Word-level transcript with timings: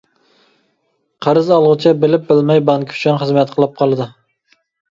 قەرز 1.25 1.51
ئالغۇچى 1.59 1.93
بىلىپ 2.05 2.27
بىلمەي 2.31 2.65
بانكا 2.73 2.99
ئۈچۈن 2.99 3.23
خىزمەت 3.27 3.55
قىلىپ 3.55 3.79
قالىدۇ. 3.79 4.13